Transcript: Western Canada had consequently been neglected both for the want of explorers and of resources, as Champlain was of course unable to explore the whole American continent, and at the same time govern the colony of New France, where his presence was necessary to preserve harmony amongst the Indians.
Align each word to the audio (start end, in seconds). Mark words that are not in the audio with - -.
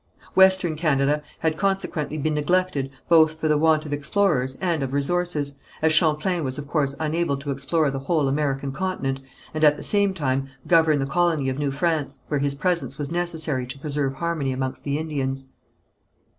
Western 0.33 0.75
Canada 0.75 1.21
had 1.41 1.59
consequently 1.59 2.17
been 2.17 2.33
neglected 2.33 2.89
both 3.07 3.39
for 3.39 3.47
the 3.47 3.55
want 3.55 3.85
of 3.85 3.93
explorers 3.93 4.57
and 4.59 4.81
of 4.81 4.93
resources, 4.93 5.53
as 5.79 5.93
Champlain 5.93 6.43
was 6.43 6.57
of 6.57 6.67
course 6.67 6.95
unable 6.99 7.37
to 7.37 7.51
explore 7.51 7.91
the 7.91 7.99
whole 7.99 8.27
American 8.27 8.71
continent, 8.71 9.21
and 9.53 9.63
at 9.63 9.77
the 9.77 9.83
same 9.83 10.11
time 10.15 10.49
govern 10.65 10.97
the 10.97 11.05
colony 11.05 11.49
of 11.49 11.59
New 11.59 11.69
France, 11.69 12.17
where 12.29 12.39
his 12.39 12.55
presence 12.55 12.97
was 12.97 13.11
necessary 13.11 13.67
to 13.67 13.77
preserve 13.77 14.15
harmony 14.15 14.51
amongst 14.51 14.83
the 14.85 14.97
Indians. 14.97 15.49